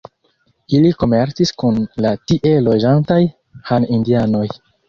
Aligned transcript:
Ili 0.77 0.93
komercis 1.03 1.51
kun 1.63 1.77
la 2.07 2.15
tie 2.31 2.57
loĝantaj 2.71 3.21
Han-indianoj. 3.73 4.45